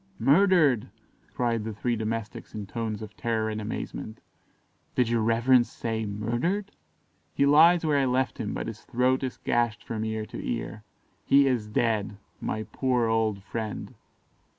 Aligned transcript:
"Murdered!" 0.17 0.89
cried 1.31 1.63
the 1.63 1.75
three 1.75 1.95
domestics 1.95 2.55
in 2.55 2.65
tones 2.65 3.03
of 3.03 3.15
terror 3.15 3.51
and 3.51 3.61
amazement; 3.61 4.19
"did 4.95 5.07
your 5.09 5.21
reverence 5.21 5.69
say 5.71 6.07
'murdered'?" 6.07 6.71
"He 7.35 7.45
lies 7.45 7.85
where 7.85 7.99
I 7.99 8.05
left 8.05 8.39
him, 8.39 8.51
but 8.55 8.65
his 8.65 8.81
throat 8.81 9.21
is 9.21 9.37
gashed 9.37 9.83
from 9.83 10.03
ear 10.03 10.25
to 10.25 10.43
ear 10.43 10.83
he 11.23 11.45
is 11.45 11.67
dead. 11.67 12.17
My 12.39 12.63
poor 12.63 13.05
old 13.09 13.43
friend!" 13.43 13.93